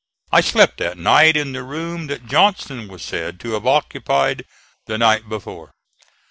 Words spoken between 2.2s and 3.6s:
Johnston was said to